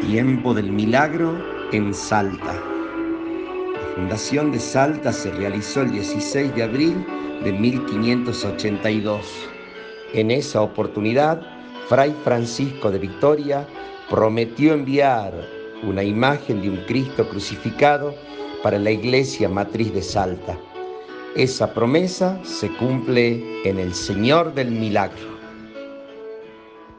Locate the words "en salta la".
1.72-3.96